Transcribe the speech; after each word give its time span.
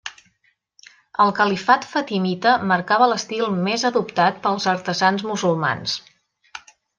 El 1.25 1.33
califat 1.39 1.85
fatimita 1.91 2.53
marcava 2.71 3.09
l'estil 3.11 3.45
més 3.69 3.85
adoptat 3.91 4.41
pels 4.47 4.67
artesans 4.73 5.27
musulmans. 5.33 5.97